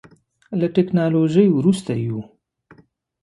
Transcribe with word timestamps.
له 0.59 0.67
ټکنالوژۍ 0.75 1.47
وروسته 1.51 1.91
یو. 2.05 2.19